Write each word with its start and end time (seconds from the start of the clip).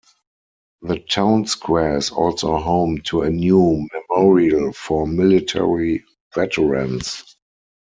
The 0.81 0.97
Town 0.97 1.45
Square 1.45 1.97
is 1.97 2.09
also 2.09 2.57
home 2.57 3.01
to 3.03 3.21
a 3.21 3.29
new 3.29 3.87
memorial 4.09 4.73
for 4.73 5.05
military 5.05 6.03
veterans. 6.33 7.35